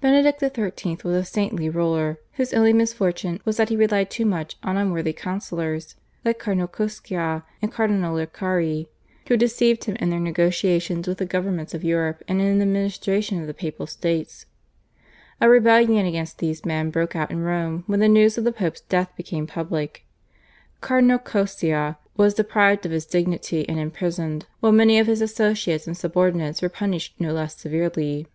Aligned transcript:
Benedict 0.00 0.40
XIII. 0.40 0.98
was 1.04 1.14
a 1.14 1.24
saintly 1.24 1.68
ruler, 1.70 2.18
whose 2.32 2.52
only 2.52 2.72
misfortune 2.72 3.40
was 3.44 3.56
that 3.56 3.68
he 3.68 3.76
relied 3.76 4.10
too 4.10 4.26
much 4.26 4.56
on 4.64 4.76
unworthy 4.76 5.12
councillors 5.12 5.94
like 6.24 6.40
Cardinal 6.40 6.66
Coscia 6.66 7.44
and 7.62 7.70
Cardinal 7.70 8.16
Lercari, 8.16 8.88
who 9.28 9.36
deceived 9.36 9.84
him 9.84 9.94
in 10.00 10.10
their 10.10 10.18
negotiations 10.18 11.06
with 11.06 11.18
the 11.18 11.24
governments 11.24 11.72
of 11.72 11.84
Europe 11.84 12.24
and 12.26 12.40
in 12.40 12.58
the 12.58 12.64
administration 12.64 13.40
of 13.40 13.46
the 13.46 13.54
Papal 13.54 13.86
States. 13.86 14.44
A 15.40 15.48
rebellion 15.48 16.04
against 16.04 16.38
these 16.38 16.64
men 16.64 16.90
broke 16.90 17.14
out 17.14 17.30
in 17.30 17.42
Rome 17.44 17.84
when 17.86 18.00
the 18.00 18.08
news 18.08 18.36
of 18.36 18.42
the 18.42 18.50
Pope's 18.50 18.80
death 18.80 19.12
became 19.16 19.46
public. 19.46 20.04
Cardinal 20.80 21.20
Coscia 21.20 21.96
was 22.16 22.34
deprived 22.34 22.84
of 22.86 22.90
his 22.90 23.06
dignity 23.06 23.68
and 23.68 23.78
imprisoned, 23.78 24.46
while 24.58 24.72
many 24.72 24.98
of 24.98 25.06
his 25.06 25.22
associates 25.22 25.86
and 25.86 25.96
subordinates 25.96 26.60
were 26.60 26.68
punished 26.68 27.14
no 27.20 27.32
less 27.32 27.56
severely. 27.56 28.26